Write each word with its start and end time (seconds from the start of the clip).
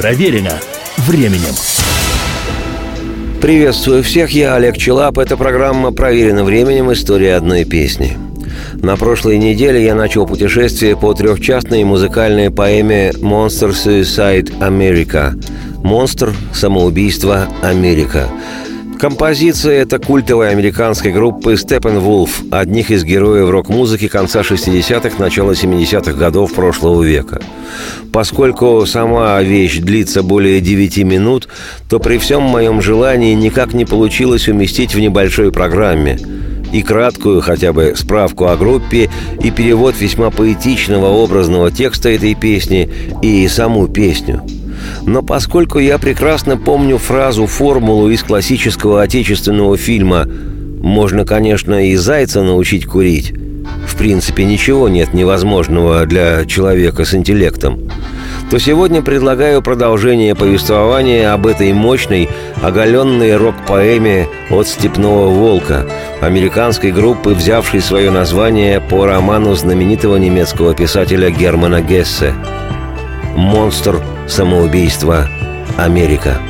Проверено 0.00 0.58
временем. 0.96 1.54
Приветствую 3.42 4.02
всех, 4.02 4.30
я 4.30 4.54
Олег 4.54 4.78
Челап. 4.78 5.18
Это 5.18 5.36
программа 5.36 5.92
«Проверено 5.92 6.42
временем. 6.42 6.90
История 6.90 7.34
одной 7.34 7.66
песни». 7.66 8.16
На 8.76 8.96
прошлой 8.96 9.36
неделе 9.36 9.84
я 9.84 9.94
начал 9.94 10.26
путешествие 10.26 10.96
по 10.96 11.12
трехчастной 11.12 11.84
музыкальной 11.84 12.50
поэме 12.50 13.10
«Monster 13.10 13.72
Suicide 13.72 14.58
America» 14.60 15.34
«Монстр. 15.84 16.32
Самоубийство. 16.54 17.46
Америка». 17.62 18.26
Композиция– 19.00 19.80
это 19.82 19.98
культовой 19.98 20.50
американской 20.50 21.10
группы 21.10 21.54
Steppenwolf, 21.54 22.50
одних 22.50 22.90
из 22.90 23.02
героев 23.02 23.48
рок-музыки 23.48 24.08
конца 24.08 24.42
60-х, 24.42 25.16
начала 25.18 25.52
70-х 25.52 26.12
годов 26.12 26.52
прошлого 26.52 27.02
века. 27.02 27.40
Поскольку 28.12 28.84
сама 28.84 29.40
вещь 29.40 29.78
длится 29.78 30.22
более 30.22 30.60
9 30.60 30.98
минут, 30.98 31.48
то 31.88 31.98
при 31.98 32.18
всем 32.18 32.42
моем 32.42 32.82
желании 32.82 33.32
никак 33.32 33.72
не 33.72 33.86
получилось 33.86 34.48
уместить 34.48 34.94
в 34.94 35.00
небольшой 35.00 35.50
программе– 35.50 36.18
и 36.72 36.82
краткую 36.82 37.40
хотя 37.40 37.72
бы 37.72 37.94
справку 37.96 38.46
о 38.46 38.56
группе, 38.56 39.10
и 39.42 39.50
перевод 39.50 39.96
весьма 39.98 40.30
поэтичного 40.30 41.06
образного 41.06 41.72
текста 41.72 42.10
этой 42.10 42.36
песни, 42.36 42.88
и 43.22 43.48
саму 43.48 43.88
песню– 43.88 44.40
но 45.02 45.22
поскольку 45.22 45.78
я 45.78 45.98
прекрасно 45.98 46.56
помню 46.56 46.98
фразу-формулу 46.98 48.10
из 48.10 48.22
классического 48.22 49.02
отечественного 49.02 49.76
фильма 49.76 50.26
«Можно, 50.80 51.24
конечно, 51.24 51.88
и 51.88 51.96
зайца 51.96 52.42
научить 52.42 52.86
курить», 52.86 53.34
в 53.86 53.96
принципе, 53.96 54.44
ничего 54.44 54.88
нет 54.88 55.14
невозможного 55.14 56.06
для 56.06 56.44
человека 56.46 57.04
с 57.04 57.14
интеллектом, 57.14 57.90
то 58.50 58.58
сегодня 58.58 59.02
предлагаю 59.02 59.62
продолжение 59.62 60.34
повествования 60.34 61.32
об 61.32 61.46
этой 61.46 61.72
мощной, 61.72 62.28
оголенной 62.62 63.36
рок-поэме 63.36 64.28
от 64.50 64.66
«Степного 64.68 65.28
волка», 65.28 65.86
американской 66.20 66.92
группы, 66.92 67.30
взявшей 67.30 67.80
свое 67.80 68.10
название 68.10 68.80
по 68.80 69.06
роману 69.06 69.54
знаменитого 69.54 70.16
немецкого 70.16 70.74
писателя 70.74 71.30
Германа 71.30 71.80
Гессе. 71.80 72.34
«Монстр 73.36 74.00
Самоубийство. 74.30 75.28
Америка. 75.76 76.40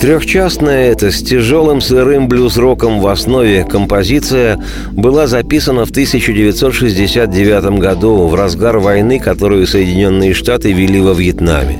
Трехчастная 0.00 0.92
эта 0.92 1.10
с 1.10 1.20
тяжелым 1.22 1.80
сырым 1.80 2.28
блюз-роком 2.28 3.00
в 3.00 3.08
основе 3.08 3.64
композиция 3.64 4.62
была 4.92 5.26
записана 5.26 5.84
в 5.84 5.90
1969 5.90 7.80
году 7.80 8.28
в 8.28 8.34
разгар 8.36 8.78
войны, 8.78 9.18
которую 9.18 9.66
Соединенные 9.66 10.34
Штаты 10.34 10.72
вели 10.72 11.00
во 11.00 11.14
Вьетнаме. 11.14 11.78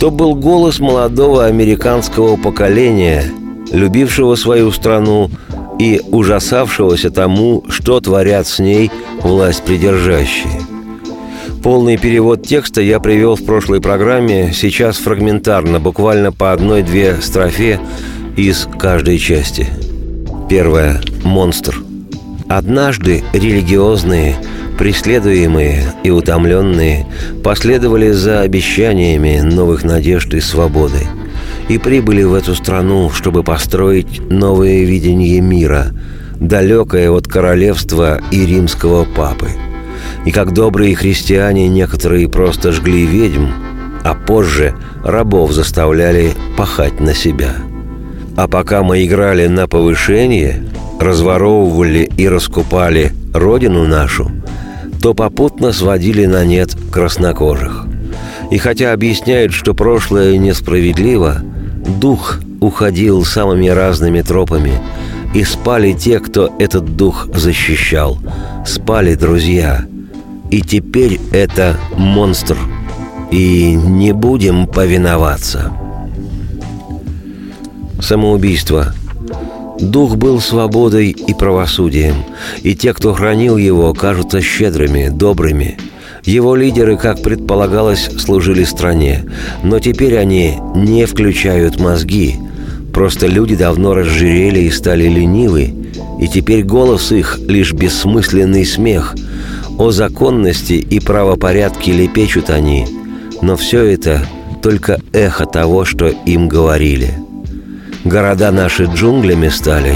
То 0.00 0.10
был 0.10 0.34
голос 0.34 0.80
молодого 0.80 1.44
американского 1.44 2.36
поколения, 2.36 3.24
любившего 3.70 4.36
свою 4.36 4.72
страну 4.72 5.30
и 5.78 6.00
ужасавшегося 6.10 7.10
тому, 7.10 7.62
что 7.68 8.00
творят 8.00 8.46
с 8.46 8.58
ней 8.58 8.90
власть 9.22 9.62
придержащие. 9.64 10.73
Полный 11.64 11.96
перевод 11.96 12.46
текста 12.46 12.82
я 12.82 13.00
привел 13.00 13.36
в 13.36 13.46
прошлой 13.46 13.80
программе, 13.80 14.52
сейчас 14.52 14.98
фрагментарно, 14.98 15.80
буквально 15.80 16.30
по 16.30 16.52
одной-две 16.52 17.22
строфе 17.22 17.80
из 18.36 18.68
каждой 18.78 19.16
части. 19.16 19.68
Первое. 20.50 21.00
Монстр. 21.24 21.78
Однажды 22.50 23.24
религиозные, 23.32 24.36
преследуемые 24.78 25.84
и 26.02 26.10
утомленные 26.10 27.06
последовали 27.42 28.10
за 28.10 28.42
обещаниями 28.42 29.40
новых 29.40 29.84
надежд 29.84 30.34
и 30.34 30.40
свободы 30.40 31.06
и 31.70 31.78
прибыли 31.78 32.24
в 32.24 32.34
эту 32.34 32.54
страну, 32.54 33.08
чтобы 33.08 33.42
построить 33.42 34.20
новое 34.30 34.84
видение 34.84 35.40
мира, 35.40 35.92
далекое 36.38 37.10
от 37.10 37.26
королевства 37.26 38.20
и 38.30 38.44
римского 38.44 39.06
папы– 39.06 39.48
и 40.24 40.30
как 40.30 40.52
добрые 40.52 40.94
христиане 40.94 41.68
некоторые 41.68 42.28
просто 42.28 42.72
жгли 42.72 43.06
ведьм, 43.06 43.46
а 44.02 44.14
позже 44.14 44.74
рабов 45.02 45.52
заставляли 45.52 46.32
пахать 46.56 47.00
на 47.00 47.14
себя. 47.14 47.54
А 48.36 48.48
пока 48.48 48.82
мы 48.82 49.04
играли 49.04 49.46
на 49.46 49.68
повышение, 49.68 50.64
разворовывали 51.00 52.10
и 52.16 52.28
раскупали 52.28 53.12
родину 53.32 53.86
нашу, 53.86 54.30
то 55.00 55.14
попутно 55.14 55.72
сводили 55.72 56.26
на 56.26 56.44
нет 56.44 56.76
краснокожих. 56.90 57.86
И 58.50 58.58
хотя 58.58 58.92
объясняют, 58.92 59.52
что 59.52 59.74
прошлое 59.74 60.36
несправедливо, 60.36 61.42
дух 62.00 62.40
уходил 62.60 63.24
самыми 63.24 63.68
разными 63.68 64.22
тропами, 64.22 64.72
и 65.34 65.44
спали 65.44 65.92
те, 65.92 66.20
кто 66.20 66.54
этот 66.58 66.96
дух 66.96 67.28
защищал. 67.34 68.18
Спали 68.64 69.14
друзья– 69.14 69.84
и 70.54 70.60
теперь 70.60 71.20
это 71.32 71.76
монстр. 71.96 72.56
И 73.32 73.74
не 73.74 74.12
будем 74.12 74.68
повиноваться. 74.68 75.72
Самоубийство. 78.00 78.94
Дух 79.80 80.14
был 80.14 80.40
свободой 80.40 81.10
и 81.10 81.34
правосудием, 81.34 82.14
и 82.62 82.76
те, 82.76 82.94
кто 82.94 83.12
хранил 83.12 83.56
его, 83.56 83.92
кажутся 83.92 84.40
щедрыми, 84.40 85.08
добрыми. 85.08 85.76
Его 86.22 86.54
лидеры, 86.54 86.96
как 86.96 87.20
предполагалось, 87.20 88.08
служили 88.18 88.62
стране, 88.62 89.24
но 89.64 89.80
теперь 89.80 90.16
они 90.16 90.60
не 90.76 91.06
включают 91.06 91.80
мозги. 91.80 92.36
Просто 92.94 93.26
люди 93.26 93.56
давно 93.56 93.92
разжирели 93.92 94.60
и 94.60 94.70
стали 94.70 95.08
ленивы, 95.08 95.74
и 96.20 96.28
теперь 96.28 96.62
голос 96.62 97.10
их— 97.10 97.38
лишь 97.48 97.72
бессмысленный 97.72 98.64
смех— 98.64 99.14
о 99.78 99.90
законности 99.90 100.74
и 100.74 101.00
правопорядке 101.00 101.92
лепечут 101.92 102.48
они, 102.48 102.86
но 103.42 103.56
все 103.56 103.82
это 103.82 104.24
только 104.62 105.00
эхо 105.12 105.46
того, 105.46 105.84
что 105.84 106.06
им 106.06 106.46
говорили. 106.48 107.12
Города 108.04 108.52
наши 108.52 108.84
джунглями 108.84 109.48
стали, 109.48 109.94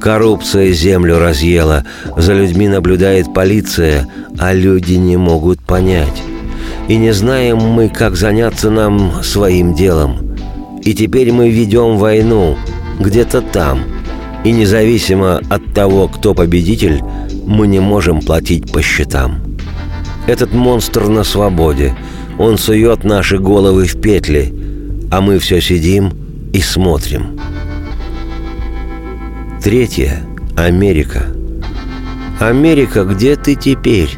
коррупция 0.00 0.72
землю 0.72 1.18
разъела, 1.18 1.84
за 2.16 2.34
людьми 2.34 2.68
наблюдает 2.68 3.34
полиция, 3.34 4.06
а 4.38 4.52
люди 4.52 4.94
не 4.94 5.16
могут 5.16 5.60
понять. 5.60 6.22
И 6.86 6.96
не 6.96 7.12
знаем 7.12 7.58
мы, 7.58 7.88
как 7.88 8.14
заняться 8.14 8.70
нам 8.70 9.24
своим 9.24 9.74
делом. 9.74 10.25
И 10.86 10.94
теперь 10.94 11.32
мы 11.32 11.50
ведем 11.50 11.96
войну 11.96 12.56
где-то 13.00 13.42
там. 13.42 13.80
И 14.44 14.52
независимо 14.52 15.40
от 15.50 15.74
того, 15.74 16.06
кто 16.06 16.32
победитель, 16.32 17.02
мы 17.44 17.66
не 17.66 17.80
можем 17.80 18.20
платить 18.20 18.70
по 18.70 18.80
счетам. 18.82 19.40
Этот 20.28 20.54
монстр 20.54 21.08
на 21.08 21.24
свободе. 21.24 21.96
Он 22.38 22.56
сует 22.56 23.02
наши 23.02 23.38
головы 23.38 23.86
в 23.86 24.00
петли, 24.00 24.54
а 25.10 25.20
мы 25.20 25.40
все 25.40 25.60
сидим 25.60 26.12
и 26.52 26.60
смотрим. 26.60 27.40
Третье. 29.60 30.22
Америка. 30.56 31.24
Америка, 32.38 33.02
где 33.02 33.34
ты 33.34 33.56
теперь? 33.56 34.10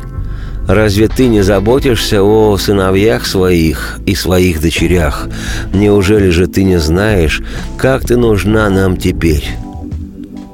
Разве 0.68 1.08
ты 1.08 1.28
не 1.28 1.40
заботишься 1.40 2.22
о 2.22 2.56
сыновьях 2.58 3.26
своих 3.26 3.98
и 4.06 4.14
своих 4.14 4.60
дочерях? 4.60 5.28
Неужели 5.72 6.28
же 6.28 6.46
ты 6.46 6.62
не 6.62 6.78
знаешь, 6.78 7.42
как 7.78 8.04
ты 8.04 8.16
нужна 8.16 8.68
нам 8.68 8.96
теперь? 8.96 9.44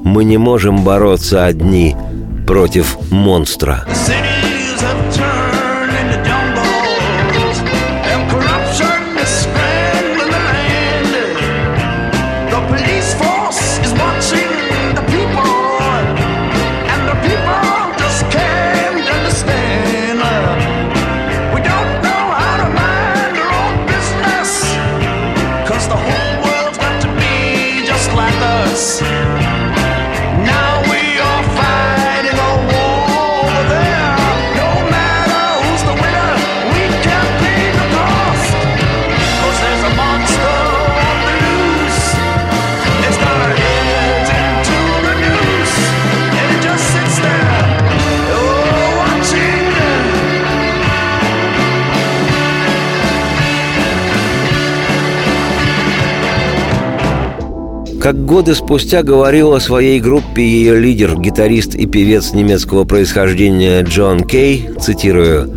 Мы 0.03 0.25
не 0.25 0.39
можем 0.39 0.85
бороться 0.85 1.45
одни– 1.45 1.97
против 2.47 2.99
монстра. 3.11 3.85
Как 58.05 58.23
годы 58.27 58.55
спустя 58.55 59.03
говорил 59.03 59.55
о 59.55 59.61
своей 59.61 59.99
группе 59.99 60.43
ее 60.43 60.79
лидер, 60.79 61.19
гитарист 61.19 61.75
и 61.75 61.87
певец 61.87 62.35
немецкого 62.35 62.85
происхождения 62.85 63.81
Джон 63.81 64.25
Кей, 64.25 64.69
цитирую, 64.79 65.51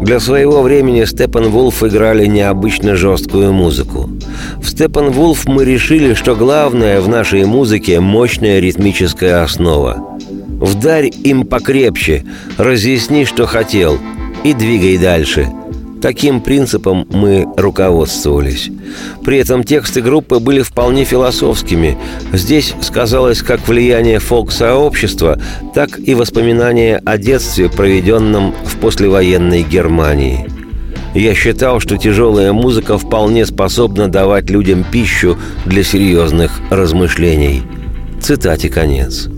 «Для 0.00 0.18
своего 0.18 0.62
времени 0.62 1.04
Степан 1.04 1.50
Вулф 1.50 1.82
играли 1.82 2.24
необычно 2.24 2.96
жесткую 2.96 3.52
музыку. 3.52 4.08
В 4.62 4.70
Степан 4.70 5.10
Вулф 5.10 5.44
мы 5.44 5.66
решили, 5.66 6.14
что 6.14 6.34
главное 6.34 7.02
в 7.02 7.10
нашей 7.10 7.44
музыке– 7.44 8.00
мощная 8.00 8.58
ритмическая 8.58 9.42
основа. 9.42 10.18
Вдарь 10.62 11.10
им 11.24 11.44
покрепче, 11.44 12.24
разъясни, 12.56 13.26
что 13.26 13.44
хотел, 13.44 13.98
и 14.44 14.54
двигай 14.54 14.96
дальше– 14.96 15.46
Таким 16.02 16.40
принципом 16.40 17.06
мы 17.10 17.46
руководствовались. 17.56 18.70
При 19.24 19.38
этом 19.38 19.62
тексты 19.62 20.02
группы 20.02 20.40
были 20.40 20.62
вполне 20.62 21.04
философскими. 21.04 21.96
Здесь 22.32 22.74
сказалось 22.82 23.40
как 23.40 23.66
влияние 23.68 24.18
фолк-сообщества, 24.18 25.40
так 25.74 26.00
и 26.00 26.14
воспоминания 26.14 27.00
о 27.04 27.18
детстве, 27.18 27.70
проведенном 27.70 28.52
в 28.64 28.78
послевоенной 28.78 29.62
Германии. 29.62 30.48
Я 31.14 31.34
считал, 31.34 31.78
что 31.78 31.96
тяжелая 31.96 32.52
музыка 32.52 32.98
вполне 32.98 33.46
способна 33.46 34.08
давать 34.08 34.50
людям 34.50 34.82
пищу 34.82 35.38
для 35.66 35.84
серьезных 35.84 36.60
размышлений. 36.70 37.62
Цитате 38.20 38.68
конец. 38.68 39.28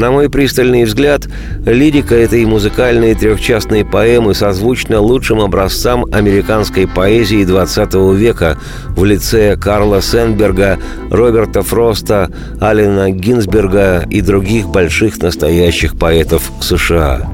На 0.00 0.10
мой 0.10 0.30
пристальный 0.30 0.84
взгляд, 0.84 1.28
лирика 1.66 2.14
этой 2.14 2.46
музыкальной 2.46 3.14
трехчастной 3.14 3.84
поэмы 3.84 4.32
созвучна 4.32 4.98
лучшим 4.98 5.40
образцам 5.40 6.06
американской 6.10 6.88
поэзии 6.88 7.44
XX 7.44 8.16
века 8.16 8.56
в 8.96 9.04
лице 9.04 9.58
Карла 9.58 10.00
Сенберга, 10.00 10.78
Роберта 11.10 11.60
Фроста, 11.60 12.30
Алина 12.62 13.10
Гинзберга 13.10 14.06
и 14.08 14.22
других 14.22 14.70
больших 14.70 15.20
настоящих 15.20 15.98
поэтов 15.98 16.50
США. 16.62 17.28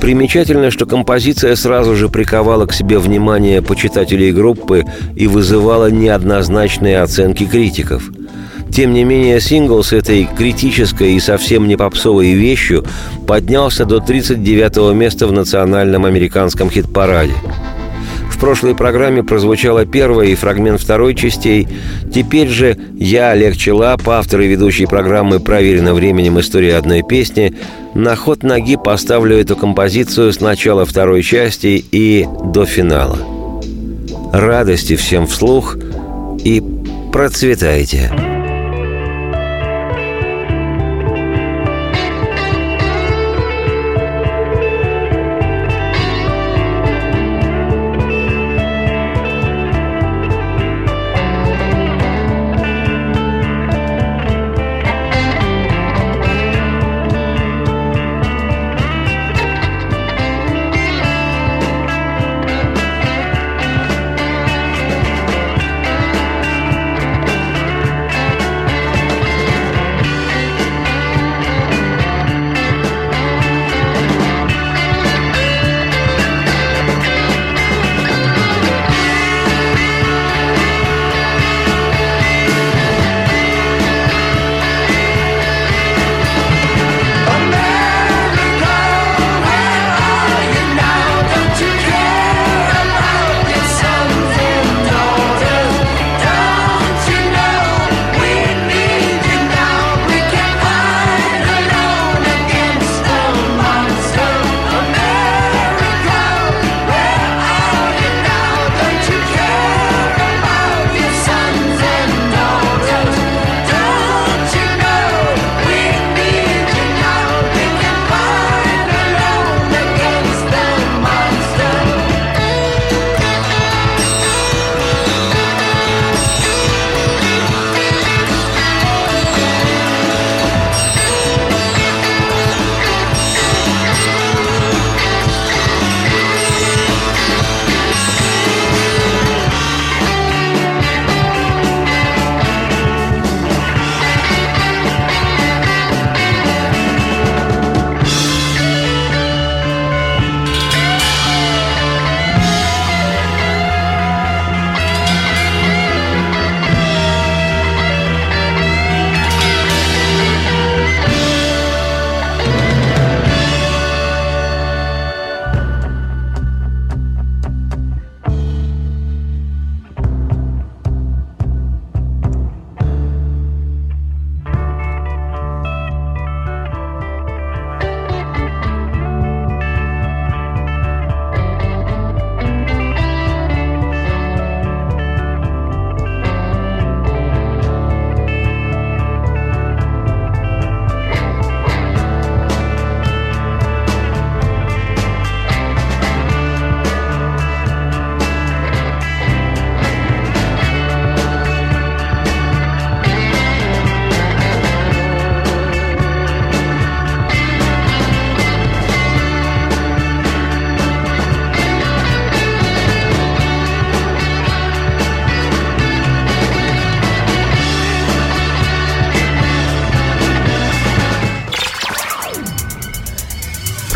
Примечательно, 0.00 0.70
что 0.70 0.86
композиция 0.86 1.56
сразу 1.56 1.96
же 1.96 2.08
приковала 2.08 2.66
к 2.66 2.72
себе 2.72 3.00
внимание 3.00 3.60
почитателей 3.60 4.30
группы 4.30 4.84
и 5.16 5.26
вызывала 5.26 5.90
неоднозначные 5.90 7.02
оценки 7.02 7.44
критиков– 7.44 8.04
тем 8.72 8.94
не 8.94 9.04
менее, 9.04 9.38
сингл 9.40 9.82
с 9.82 9.92
этой 9.92 10.26
критической 10.36 11.12
и 11.12 11.20
совсем 11.20 11.68
не 11.68 11.76
попсовой 11.76 12.32
вещью 12.32 12.84
поднялся 13.26 13.84
до 13.84 14.00
39 14.00 14.94
места 14.94 15.26
в 15.26 15.32
национальном 15.32 16.06
американском 16.06 16.70
хит-параде. 16.70 17.34
В 18.30 18.38
прошлой 18.40 18.74
программе 18.74 19.22
прозвучала 19.22 19.84
первая 19.84 20.28
и 20.28 20.34
фрагмент 20.34 20.80
второй 20.80 21.14
частей. 21.14 21.68
Теперь 22.12 22.48
же 22.48 22.76
я, 22.98 23.30
Олег 23.30 23.56
Челап, 23.56 24.08
автор 24.08 24.40
и 24.40 24.48
ведущий 24.48 24.86
программы 24.86 25.38
«Проверено 25.38 25.94
временем. 25.94 26.40
История 26.40 26.76
одной 26.76 27.02
песни», 27.02 27.54
на 27.94 28.16
ход 28.16 28.42
ноги 28.42 28.76
поставлю 28.76 29.36
эту 29.36 29.54
композицию 29.54 30.32
с 30.32 30.40
начала 30.40 30.86
второй 30.86 31.22
части 31.22 31.84
и 31.92 32.26
до 32.42 32.64
финала. 32.64 33.18
Радости 34.32 34.96
всем 34.96 35.26
вслух 35.26 35.76
и 36.42 36.62
процветайте! 37.12 38.31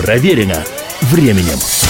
Проверено 0.06 0.64
временем. 1.02 1.85